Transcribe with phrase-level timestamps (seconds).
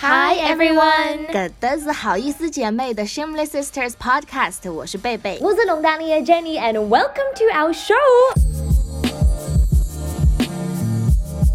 [0.00, 7.96] Hi everyone，搿搭是好意思姐妹的 Shameless Sisters Podcast，我是贝贝，我是龙丹妮的 Jenny，and welcome to our show。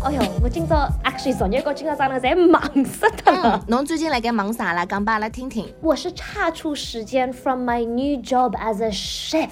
[0.03, 3.63] 哎呦，我今朝 actually 昨日个今朝早上在忙死的了。
[3.69, 4.85] 侬最近辣盖忙啥啦？
[4.85, 5.73] 讲拨阿拉听听。
[5.79, 9.51] 我是差出时间 from my new job as a chef，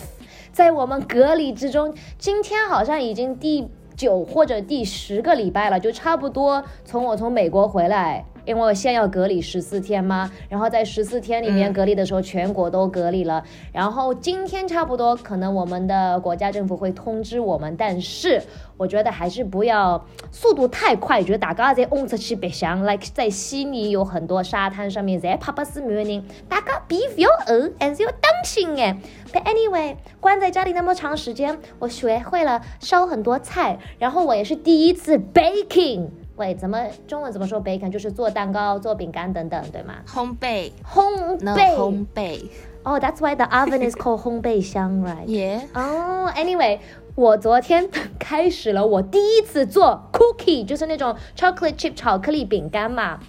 [0.52, 8.26] 在我们隔离之中，今天好像已经第九或者第十个礼拜了，就差不多从我从美国回来。
[8.46, 13.44] 因为我现要隔离十四天嘛，然后在十四天里面隔离的时候，全国都隔离了。
[13.72, 18.42] 然后今天差不多，可能我们的国家政府会通知我们，但是
[18.78, 21.22] 我觉得还是不要速度太快。
[21.24, 28.98] 觉得大家在嗡出去白相，like 在悉尼有很多沙滩上面在拍拍视频，大家别不要饿，还是要当心哎。
[29.32, 36.08] But anyway，关在家里那么长时间，我学会了烧很多菜，然后我也是第一次 baking。
[36.42, 39.98] 喂，怎么中文怎么说？bacon 就是做蛋糕、做饼干等等，对吗？
[40.08, 42.46] 烘焙，烘焙，烘焙。
[42.82, 45.60] 哦，That's why the oven is called 烘焙箱，right？Yeah。
[45.76, 46.80] 哦，Anyway，
[47.14, 53.20] 我昨天开始了我第一次做 cookie，就是那种 chocolate chip 巧克力饼干嘛。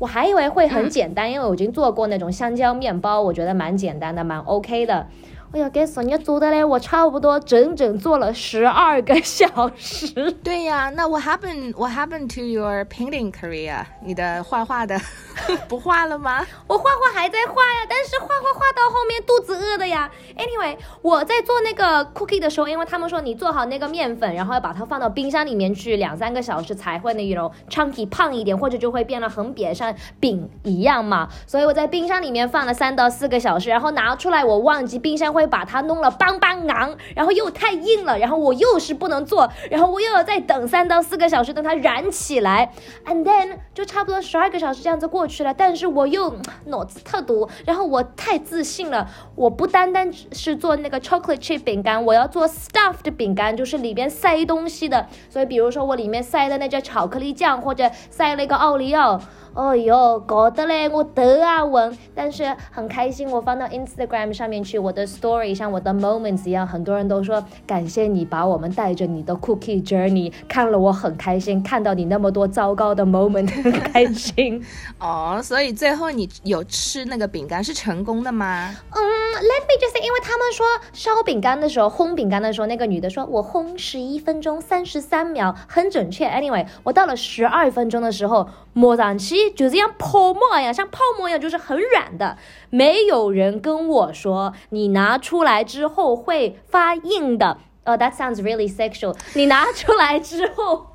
[0.00, 5.06] 我还以为会很简单，因为我已经做过那种香蕉面包，我觉得蛮简单的，蛮 OK 的。
[5.50, 10.30] 哎呀，给索尼做的嘞，我差不多整整做了十二个小时。
[10.44, 11.72] 对呀，那 What happened?
[11.74, 13.86] What happened to your painting career?
[14.04, 15.00] 你的画画的
[15.66, 16.46] 不画了吗？
[16.66, 20.10] 我画画还在画呀，但是画画画到后面肚子饿的呀。
[20.36, 31.26] Anyway，我在做那个 cookie 的时候，因为他们说你做好那个面粉，然后要把它放到冰箱里面去两三个小时才会那种 chunky 胖一点，或者就会变得很瘪，像饼一样嘛。
[31.46, 35.37] 所以我在冰箱里面放了三到四个小时，然后拿出来，我忘记冰箱。
[35.38, 42.72] 会把它弄了邦邦硬，然后又太硬了，然后我又是不能做，然后我又要再等三到四个小时，等它燃起来
[43.06, 45.54] ，and then 就差不多十二个小时这样子过去了。
[45.54, 55.06] 但是我又脑子特毒，然后我太自信了，我不单单是做那个 chocolate chip 饼干，我要做 stuffed 饼干，就是里边塞东西的。
[55.30, 59.20] 所以比如说我里面塞的那叫巧克力酱，或者塞了一个奥利奥。
[59.58, 74.64] 哦哟，搞得嘞我得啊晕，但是很开心，我放到 Instagram 上面去，我的 story 像我的 moments 一样，很多人都说感谢你把我们带着你的 cookie journey，看了我很开心，看到你那么多糟糕的 moment，很开心。
[75.00, 78.72] 哦，所以最后你有吃那个饼干是成功的吗？
[78.90, 86.28] 嗯，Let me just say，因为他们说烧饼干的时候，烘饼干的时候，那个女的说我烘十一分钟三十三秒，很准确。
[86.28, 89.47] Anyway，我到了十二分钟的时候摸上去。
[89.50, 92.36] 就这样泡沫一样，像泡沫一样，就是很软的。
[92.70, 97.58] 没有人跟我说你拿出来之后会发硬的。
[97.84, 99.16] 哦，That sounds really sexual。
[99.34, 100.92] 你拿出来之后。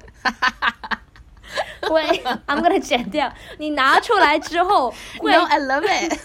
[1.89, 2.03] 喂
[2.47, 3.31] ，I'm gonna 剪掉。
[3.57, 6.17] 你拿出来之后，No, I love it。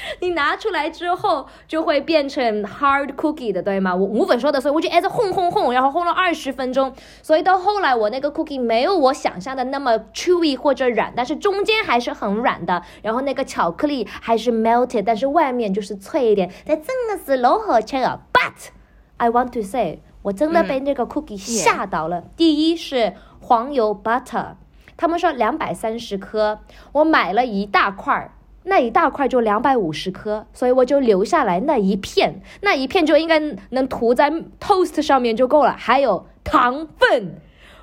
[0.20, 3.94] 你拿出来之后就会变成 hard cookie 的，对吗？
[3.94, 6.92] 我无粉说的，所以我就一直烘烘烘，然后烘了二十分钟。
[7.22, 12.82] 所以到后来，我那个 cookie 没有我想象的那么 chewy 或者软，但是中间还是很软的。
[13.02, 16.50] 然后那个巧克力还是 melted，但是外面就是脆一点。
[16.64, 18.68] 但真的是老好吃啊！But
[19.16, 22.22] I want to say，我真的被那个 cookie 吓到了。
[22.36, 24.54] 第一是黄油 butter。
[24.96, 26.58] 他们说两百三十颗，
[26.90, 28.32] 我买了一大块儿，
[28.68, 33.40] 那一大块就两百五十颗，所以我就留下来那一片，那一片就应该
[33.70, 34.30] 能涂在
[34.60, 35.72] toast 上面就够了。
[35.72, 37.40] 还有糖分，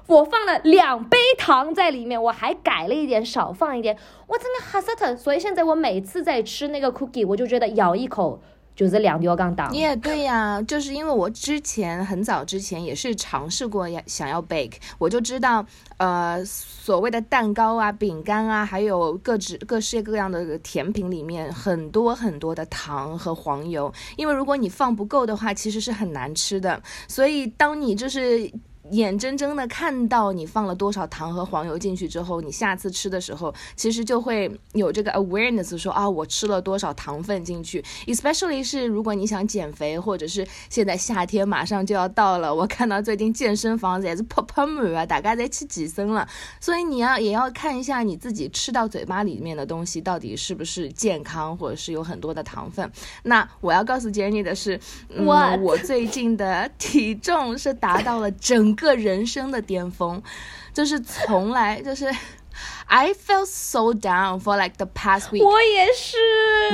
[0.08, 3.98] 我放了两杯糖在里面，我还改了一点，少放一点，
[4.28, 5.16] 我真的哈死特。
[5.16, 8.40] 所以现在我每次在吃那个 cookie，我就觉得咬一口。
[8.76, 9.70] 就是两条杠打。
[9.72, 15.66] 也对呀，就是因为我之前很早之前也是尝试过要想要 bake，我就知道，
[15.98, 26.82] 呃，所谓的蛋糕啊、饼干啊，还有各式各式各样的甜品里面，很多很多的糖和黄油，因为如果你放不够的话，其实是很难吃的。
[27.08, 28.52] 所以当你就是。
[28.92, 37.84] 眼睁睁的看到你放了多少糖和黄油进去之后，你下次吃的时候，其实就会有这个 awareness，说啊，我吃了多少糖分进去。
[38.06, 46.28] Especially 是如果你想减肥，或者是现在夏天马上就要到了，我看到最近健身房也是泡泡满啊，大家在吃几升了。
[46.60, 52.92] 所以你要也要看一下你自己吃到嘴巴里面的东西到底是不是健康，或者是有很多的糖分。
[53.24, 54.80] 那我要告诉 Jenny 的是，
[55.18, 58.75] 我我最近的体重是达到了整。
[58.76, 60.22] 个人生的巅峰，
[60.74, 62.10] 就是从来就是
[62.88, 65.44] I felt so down for like the past week.
[65.44, 66.18] 我也是。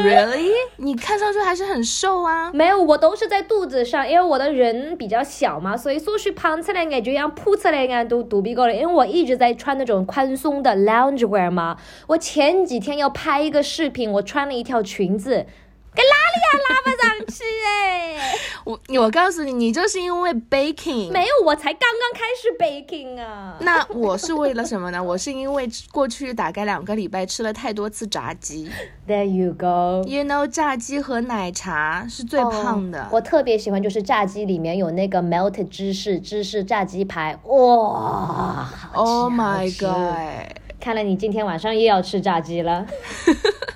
[0.04, 0.52] Really？
[0.78, 2.52] 你看上去还是很瘦啊。
[2.54, 8.74] 没有，我都是在肚子上，因为我的人比较小嘛，所以说是胖起来感觉像扑起来感都肚皮够了。
[8.74, 11.78] 因为我一直在穿那种宽松的 lounge wear 嘛。
[12.08, 15.48] 我前几天要拍一个视频，我穿了一条裙子，
[15.94, 18.36] 跟拉链拉不上去哎。
[18.64, 21.12] 我我告诉你，你就是因为 baking。
[21.12, 23.58] 没有，我才刚刚开始 baking 啊。
[23.60, 25.04] 那我是为了什么呢？
[25.04, 28.70] 我是因为过去大概两个礼拜吃了太多次炸鸡。
[29.08, 30.08] There you go。
[30.08, 33.02] You know，炸鸡和奶茶是最胖的。
[33.04, 40.56] 哦我特别喜欢就是炸鸡里面有那个 melted 芝士芝士炸鸡排，哇 Oh my god！
[40.80, 42.86] 看来你今天晚上又要吃炸鸡了。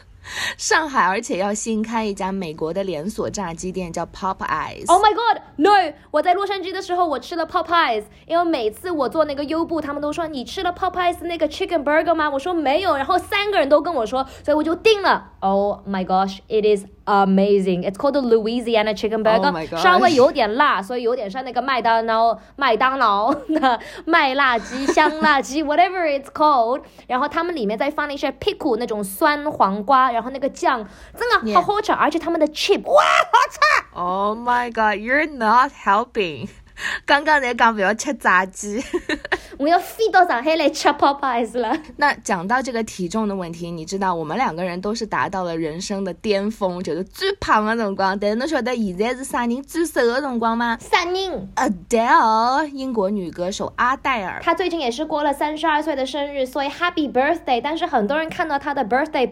[0.58, 4.86] 上海而且要新开一家美国的连锁炸鸡店，叫 Popeyes。
[4.88, 5.94] Oh my god, no！
[6.12, 12.30] 我在洛杉矶的时候，我吃了 Popeyes，因为每次我做那个优步，他们都说你吃了 Popeyes 那个 chicken burger 吗？
[12.30, 15.32] 我说没有，然后三个人都跟我说，所以我就订了。
[15.40, 17.84] Oh my gosh, it is amazing!
[17.84, 26.82] It's called the Louisiana chicken burger，、Oh 稍微有点辣，所以有点像那个麦当劳麦当劳的麦辣鸡、香辣鸡，whatever it's called。
[27.08, 30.88] 然后他们里面再放了一些 pickle 那种酸黄瓜，然后那个酱
[31.18, 33.60] 真的好好吃，而且他们的 chip 哇好吃。
[33.94, 36.50] Oh my god, you're not helping。
[37.06, 38.84] 刚刚你讲不要吃炸鸡。
[39.58, 41.74] 我要飞到上海来吃 Popeyes 了。
[41.96, 48.20] 那讲到这个体重的问题，你知道我们两个人都是达到了人生的巅峰，就是最胖的辰光。
[48.20, 54.42] 但是侬晓得现在是啥人最瘦的辰光吗啥人，？Adele，英国女歌手阿黛尔。
[54.44, 57.62] 她最近也是过了三十二岁的生日，所以 Happy Birthday！
[57.64, 59.30] 但是很多人看到她的 Birthday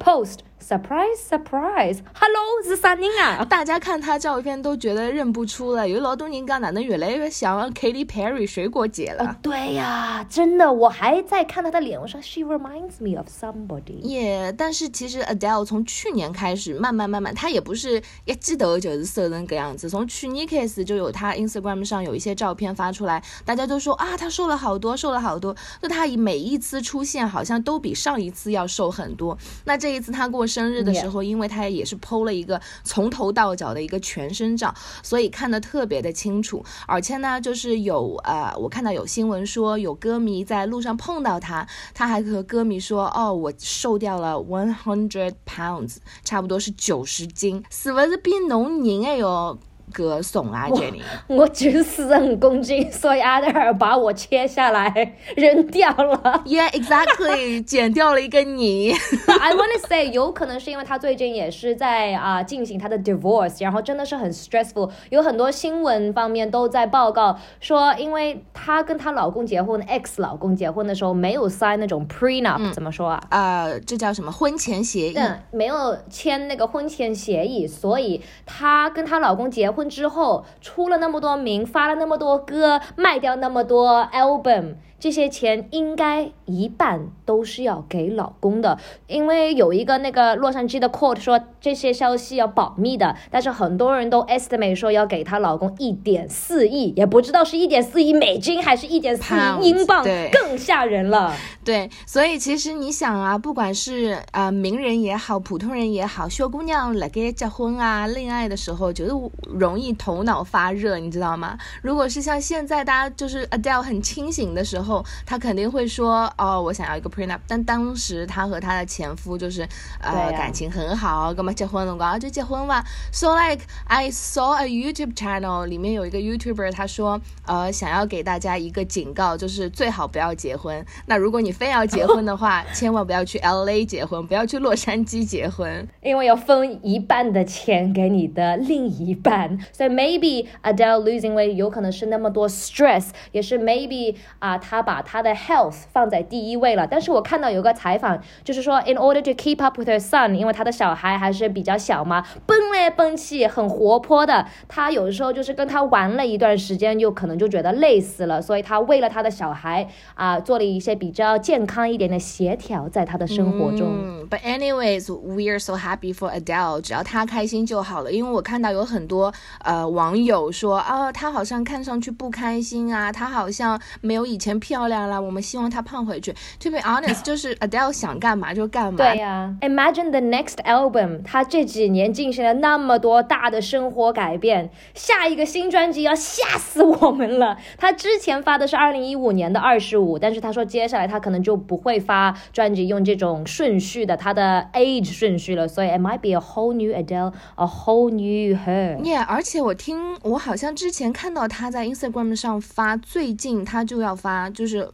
[0.63, 3.43] post，surprise surprise，Hello 是啥人啊？
[3.45, 9.37] 大家看他照片都觉得认不出了，有老多人讲哪能越来越像 Katy Perry 水果姐了。
[9.41, 13.99] 对呀，真的，我还在看她的脸，我说 She reminds me of somebody。
[14.03, 19.89] 耶但是其实 Adele 从去年开始，慢慢慢慢，她也不是一记头就是瘦成个样子。
[19.89, 25.55] 从去年开始就有她 Instagram 上有一些照片发出来，大家都说啊，她瘦了好多，瘦了好多。
[25.81, 29.37] 就她以每一次出现，好像都比上一次要瘦很多。
[29.65, 36.63] 那这一次她过生日的时候，因为他也是剖了一个从头到脚的一个全身照，所以看得特别的清楚。
[36.85, 49.57] 而且呢，就是有呃，我看到有新闻说有歌迷在路上碰到他，他还和歌迷说：“哦，我瘦掉了 one hundred pounds，差不多是九十斤，是不是比侬人还要
[49.93, 56.43] 个怂啊，Jenny？” 我只四十五公斤，所以阿德尔把我切下来扔掉了。
[56.45, 58.91] Yeah, exactly， 减掉了一个你。
[58.91, 73.23] I wanna say，有可能是因为他最近也是在啊、进行他的 divorce，然后真的是很 stressful，有很多新闻方面都在报告说，因为她跟她老公结婚，ex 老公结婚的时候没有 sign 那种 prenup，、怎么说啊？
[73.29, 75.15] 呃，这叫什么婚前协议？
[75.15, 101.35] 嗯，没有签那个婚前协议，所以她跟她老公结婚之后，出了那么多名，发了那么多歌，卖掉那么多 album，这些钱应该一半都是要给老公的，因为有一个那个洛杉矶的 court 说这些消息要保密的，但是很多人都 estimate 说要给她老公一点四亿，也不知道是一点四亿美金还是一点四亿英镑，更吓人了。
[101.65, 109.13] 对，所以其实你想啊，不管是呃名人也好，普通人也好，小姑娘来给结婚啊、恋爱的时候，觉得
[109.49, 111.57] 容易头脑发热，你知道吗？
[111.81, 114.92] 如果是像现在大家就是 Adele 很清醒的时候，
[115.25, 117.39] 她肯定会说哦，我想要一个 prenup。
[117.47, 119.61] 但当时她和她的前夫就是
[120.01, 121.95] 呃、啊感情很好，干嘛结婚了？
[121.95, 122.83] 光就结婚吧。
[123.13, 130.83] So like I saw a YouTube channel，里面有一个 YouTuber，他说呃想要给大家一个警告，就是最好不要结婚。
[131.05, 135.87] 那如果你非要结婚的话， 千万不要去 LA 结婚，不要去洛杉矶结婚。
[136.01, 146.87] 因为要分一半的钱给你的另一半，所以 maybe Adele losing weight 有可能是那么多 stress，也是 maybe 啊、她他把她的 health 放在第一位了。
[146.87, 154.47] 但是我看到有个采访，就是说 in order to keep up with her son，因为他的小孩还是比较小嘛，蹦来蹦去，很活泼的。
[154.67, 163.87] 他有时候就是跟他玩了一段时间，就可能就觉得累死了，所以他为了他的小孩啊、做了一些比较健康一点的协调，在他的生活中。
[163.93, 168.11] 嗯，But anyways, we are so happy for Adele，只要他开心就好了。
[168.11, 169.31] 因为我看到有很多
[169.63, 176.33] 呃网友说啊，他好像看上去不开心啊，他好像没有以前漂亮啦，我们希望她胖回去。
[176.61, 178.97] To be honest， 就是 Adele 想干嘛就干嘛。
[178.97, 187.57] 对呀、i m a g i n e the next album，她这几年进行了那么多大的生活改变，下一个新专辑要吓死我们了。
[187.77, 198.97] 她之前发的是二零一五年的二十五，但是她说接下来她可能就不会发专辑用这种顺序的，她的 age 顺序了，所以 it might be a whole new Adele，a whole new her。
[199.03, 204.87] Yeah，而且我听我好像之前看到她在 Instagram 上发，最近她就要发，就是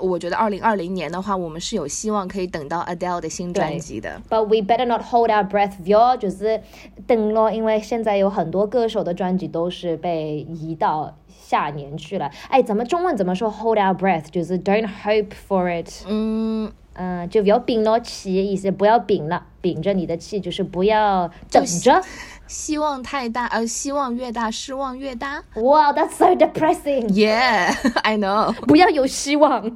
[0.00, 4.20] 我觉得二零二零年的话，我们是有希望可以等到 Adele 的新专辑的。
[4.28, 6.62] But we better not hold our breath, view，就是
[7.06, 12.30] 等咯，因为现在有很多歌手的专辑都是被移到下年去了。
[12.48, 14.30] 哎，咱们中文怎么说 hold our breath？
[14.30, 22.02] 就是 don't hope for it，嗯，嗯、就不要屏了气，意思不要屏了，屏着你的气，就是不要等着。
[22.52, 25.42] 希望太大，呃，希望越大，失望越大。
[25.54, 28.52] Wow,、t h a t s so depressing，Yeah，I know。
[28.66, 29.74] 不要有希望。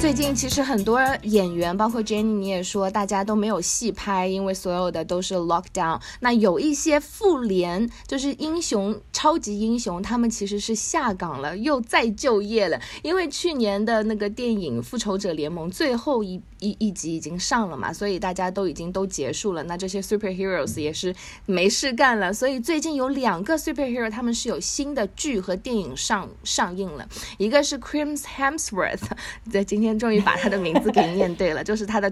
[0.00, 6.00] 最近其实很多演员，包括 Jenny，你也说大家都没有戏拍，因为所有的都是 lockdown。
[6.18, 12.80] 那有一些复联，就是英雄、超级英雄，他们其实是下岗了，又再就业了。
[13.04, 19.62] 因为去年的那个电影《复仇者联盟》最后一一一集已经上了嘛，所以大家都已经都结束了。
[19.62, 21.14] 那这些 superheroes 也是
[21.46, 29.08] 没事干了，所以最近有两个 superhero 他们是有新的剧和电影上上映了，一个是 Chris Hemsworth，
[29.52, 32.10] 在今天终于把他的名字给念对了，就是他的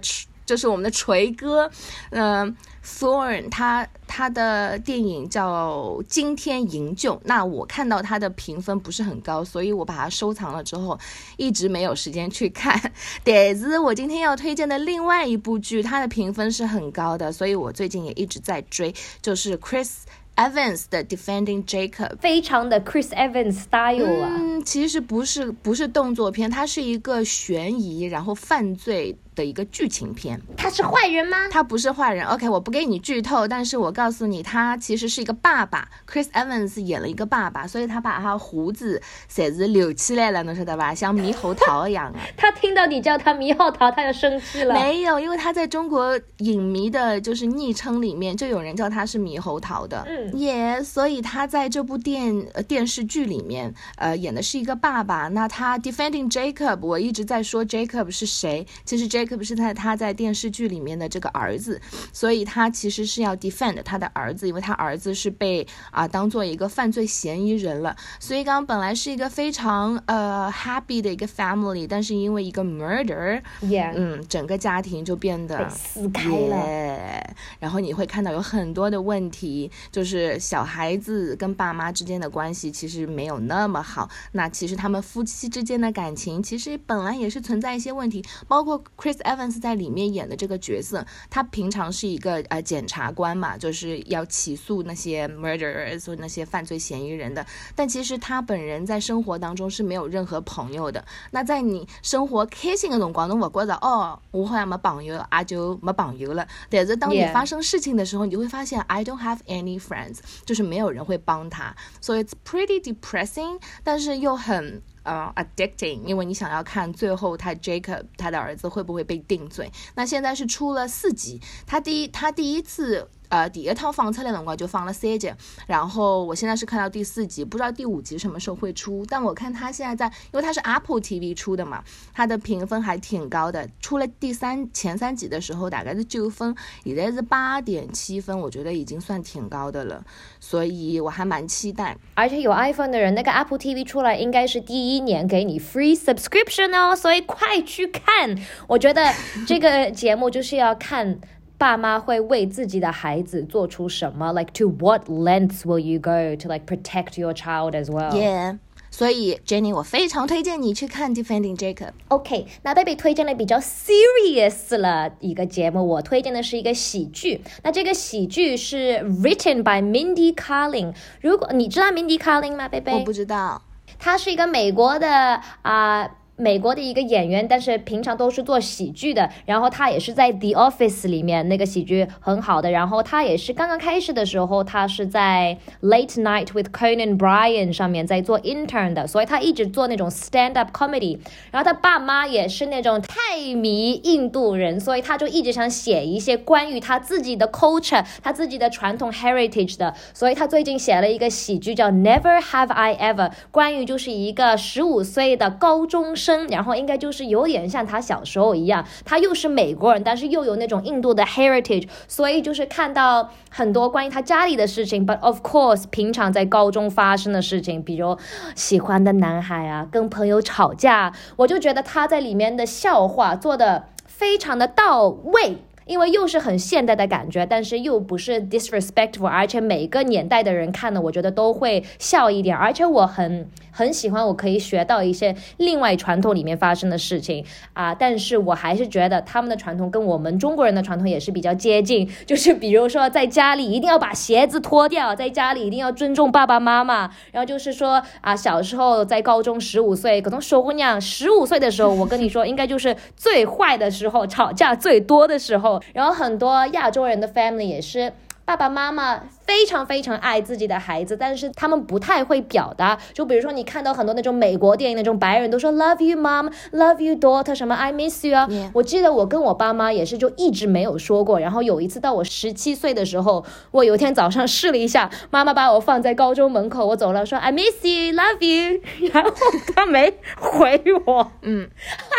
[0.50, 1.71] 就是我们的锤哥，
[2.11, 10.99] 嗯、Thorn，他他的电影叫《惊天营救》，那我看到他的评分不是很高，所以我把它收藏了之后，
[11.37, 12.92] 一直没有时间去看。
[13.23, 18.92] 得是我今天要推荐的另外一部剧，它的评分是很高的，所以我最近也一直在追，
[19.23, 19.90] 就是 Chris
[20.35, 22.09] Evans 的《Defending Jacob》。
[22.19, 24.37] 非常的 Chris Evans style 啊。
[24.37, 30.41] 嗯，其实不是不是动作片，它是一个悬疑然后犯罪的一个剧情片。
[30.57, 31.37] 他是坏人吗？
[31.51, 35.89] 他不是坏人，OK，我不给你剧透，但是我告诉你，他其实是一个爸爸。
[36.11, 39.01] Chris Evans 演了一个爸爸，所以他把他胡子
[39.33, 40.95] 侪是留起来了，侬晓得吧？
[40.95, 42.21] 像猕猴桃一样啊。
[42.37, 44.75] 他听到你叫他猕猴桃，他就生气了。
[44.75, 55.29] 没有，因为他在中国影迷的就是昵称里面就有人叫他是猕猴桃的，嗯也、所以他在这部电呃电视剧里面，呃，演的是一个爸爸。
[55.29, 61.81] 那他 defending Jacob，我一直在说 Jacob 是谁，其实 Jacob 是在他在电视剧里面的这个儿子，
[62.13, 67.97] 所以他其实是要 defend 他的儿子，因为他儿子是被啊、当做一个犯罪嫌疑人了。
[68.19, 76.57] 所以刚刚本来是一个非常呃 happy 的一个 family，但是因为一个 murder，Yeah，、嗯，整个家庭就变得撕开了。
[76.67, 84.09] 耶然后你会看到有很多的问题，就是小孩子跟爸妈之间的关系其实没有那么好。
[84.33, 97.45] 那其实他们夫妻之间的感情其实本来也是存在一些问题，包括 Chris Evans 在里面演的这个角色，他平常是一个呃检察官嘛，就是要起诉那些 murderers 或那些犯罪嫌疑人的。
[97.75, 101.05] 但其实他本人在生活当中是没有任何朋友的。
[101.31, 106.47] 那在你生活开心的辰光，侬勿觉得哦，我好像没朋友，也就没朋友了。
[106.69, 114.83] 但是当你发生事情的时候，你就会发现 I don't have any friends，就是没有人会帮他，所以 it's pretty depressing，但是又很。
[115.02, 119.71] 呃、a d d i c t i n g 因为你想要看最后他 Jacob 他的儿子会不会被定罪。
[119.95, 125.33] 那现在是出了四集，他第一他第一次呃第一趟放出来的辰光就放了三集，
[125.67, 129.07] 然后我现在是看到第四集，不知道第五集什么时候会出。
[129.09, 131.83] 但我看他现在在，因为他是 Apple TV 出的嘛，
[132.13, 133.67] 他的评分还挺高的。
[133.81, 140.05] 出了第三前三集的时候大概是九分，现在是八点七分，我觉得已经算挺高的了，
[140.39, 141.97] 所以我还蛮期待。
[142.15, 148.37] 而且有 iPhone 的人，那个 Apple TV 出来应该是第一年给你 free subscription 哦，所以快去看。
[148.67, 149.15] 我觉得
[149.47, 151.21] 这个节目就是要看。
[151.60, 154.34] 爸妈会为自己的孩子做出什么？
[154.34, 158.60] Like to what lengths will you go to like protect your child as well？、耶、
[158.92, 161.92] 所以 Jenny，我非常推荐你去看 Defending Jacob。
[162.10, 167.42] OK，那贝贝推荐了比较 serious 了一个节目，我推荐的是一个喜剧。
[167.64, 170.94] 那这个喜剧是 written by Mindy Kaling。
[171.22, 172.94] 如果你知道 Mindy Kaling 吗，贝贝？
[172.94, 173.62] 我不知道，
[173.98, 176.10] 她是一个美国的啊、
[176.41, 179.31] 美国的一个演员，但是平常都是做喜剧的。
[179.45, 182.71] 然后他也是在《The Office》里面那个喜剧很好的。
[182.71, 191.19] 然后他也是刚刚开始的时候，他是在《Late Night with Conan Bryan》上面在做 intern 的，所以他一直做那种 stand up comedy。
[191.51, 199.95] 然后他爸妈也是那种泰迷印度人，所以他就一直想写一些关于他自己的 culture、他自己的传统 heritage 的。
[200.15, 215.07] 所以他最近写了一个喜剧叫《Never Have I Ever》，关于就是一个十五岁的高中生，然后应该就是有点像他小时候一样，他又是美国人，但是又有那种印度的 heritage，所以就是看到很多关于他家里的事情。
[215.07, 218.17] But of course，平常在高中发生的事情，比如
[218.55, 225.59] 喜欢的男孩啊，跟朋友吵架，我就觉得他在里面的笑话做的非常的到位。
[225.91, 232.57] 因为又是很现代的感觉，但是又不是 disrespectful，而且每个年代的人看的，我觉得都会笑一点。
[232.57, 237.93] 而且我很很喜欢，我可以学到一些另外传统里面发生的事情啊。
[237.93, 247.11] 但是我还是觉得他们的传统跟我们中国人的传统也是比较接近，就是比如说在家里一定要把鞋子脱掉，在家里一定要尊重爸爸妈妈。
[247.33, 255.80] 然后就是说啊，小时候在高中十五岁，可能小姑娘十五岁的时候，我跟你说，应该就是最坏的时候，吵架最多的时候。
[255.93, 258.13] 然后很多亚洲人的 family 也是
[258.45, 259.23] 爸爸妈妈。
[259.50, 262.97] 非常非常爱自己的孩子，但是他们不太会表达。
[263.12, 268.49] 就比如说，你看到很多那种美国电影，那种白人都说 “love you mom, love you daughter”，什么 “I miss you” 啊。
[268.73, 271.40] 我记得我跟我爸妈也是，就一直没有说过。
[271.40, 278.80] 然后有一次到我十七岁的时候，我有一天早上试了一下， 妈妈把我放在高中门口，我走了说 “I miss you, love you”，
[279.12, 279.33] 然后
[279.75, 281.69] 他没回我，嗯，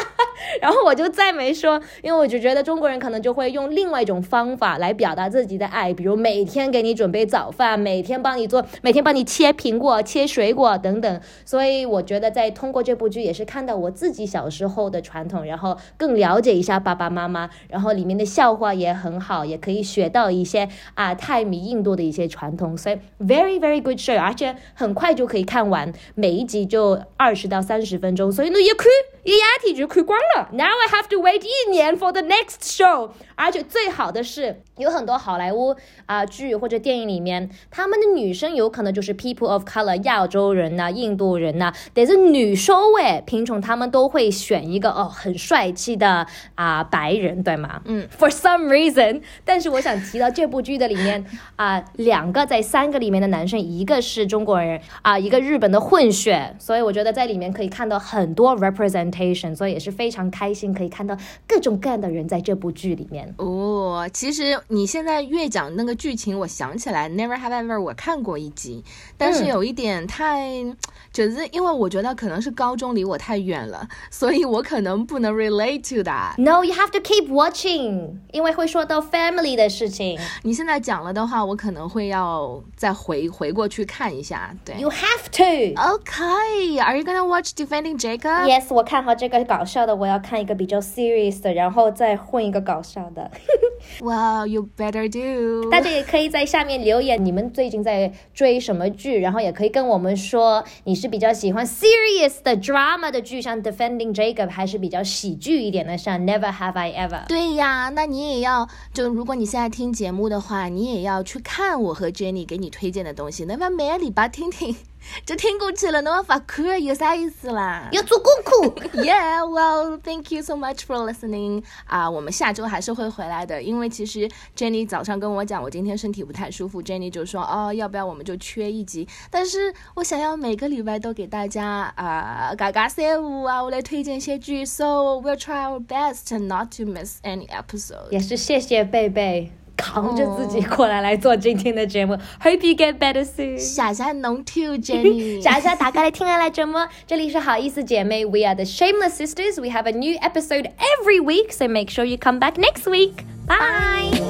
[0.62, 7.21] 然后我就再没说，因为我就觉得中国人可能就会用另外一种方法来表达自己的爱，比如每天给你准备。
[7.26, 29.12] 早饭每天帮你做，每天帮你切苹果、切水果等等，所以我觉得在通过这部剧也是看到我自己小时候的传统，然后更了解一下爸爸妈妈，然后里面的笑话也很好，也可以学到一些啊泰米印度的一些传统，所以 very very good show，而且很快就可以看完，每一集就二十到三十分钟，所以呢也可以。
[29.24, 30.50] 一压体就亏光了。
[30.52, 33.12] Now I have to wait 一年 for the next show。
[33.36, 35.76] 而且最好的是，有很多好莱坞
[36.06, 43.24] 啊剧或者电影里面，他们的女生有可能就是 people of color 亚洲人呐、印度人呐，得是女收诶。
[43.26, 46.26] 品种他们都会选一个哦很帅气的
[46.56, 47.82] 啊白人，对吗？
[47.86, 49.22] 嗯，for some reason。
[49.46, 51.24] 但是我想提到这部剧的里面
[51.56, 59.11] 啊， 两个在三个里面的男生，一个是中国人啊，一个日本的混血，所以我觉得在里面可以看到很多 represent。
[59.56, 64.10] 所以也是非常开心，可以看到各种各样的人在这部剧里面哦。
[64.14, 68.84] 其实你现在越讲那个剧情，我想起来《Never Have Ever》，我看过一集，
[69.18, 70.64] 但是有一点太，
[71.12, 76.36] 就是因为我觉得可能是高中离我太远了，所以我可能不能 relate to that。
[76.38, 80.18] No, you have to keep watching，因为会说到 family 的事情。
[80.44, 84.56] 你现在讲了的话，我可能会要再回回过去看一下。
[84.64, 85.44] 对，You have to.
[85.76, 88.48] Okay, are you gonna watch Defending Jacob?
[88.48, 89.01] Yes，我看。
[89.02, 93.30] 好，这个搞笑的，我要看一个比较 serious 的，然后再混一个搞笑的。
[94.00, 95.70] Well, you better do。
[95.72, 99.20] 大家也可以在下面留言，你们最近在追什么剧？
[99.20, 107.28] 然后也可以跟我们说，你是比较喜欢 serious 的 drama 的剧，像 Defending Jacob，还是比较喜剧一点的，像 Never Have I Ever。
[107.28, 114.76] 对呀，那你也要就如果你现在听节目的话，你也要去看我和 Jenny 给你推荐的东西，能不能每个礼拜听听。
[115.26, 117.88] 就听过去了，那么发课有啥意思啦？
[117.92, 118.52] 要做功课。
[119.02, 121.64] Yeah, well, thank you so much for listening.
[121.86, 129.08] 啊，我们下周还是会回来的，因为其实 Jenny 早上跟我讲，我今天身体不太舒服，Jenny 就说，哦，要不要我们就缺一集？
[129.30, 138.10] 但是我想要每个礼拜都给大家啊，嘎嘎三五啊，我来推荐一些剧，so we'll try our best not to miss any episode.
[138.12, 139.52] 也是谢谢贝贝。
[139.81, 143.59] 扛着自己过来来做今天的节目，Hope you get better soon。
[143.59, 146.79] 谢谢侬 too Jenny，谢谢大家来听我来节目。
[147.07, 149.61] 这里是好意思姐妹，We are the Shameless Sisters.
[149.61, 153.25] We have a new episode every week, so make sure you come back next week.
[153.47, 154.30] Bye.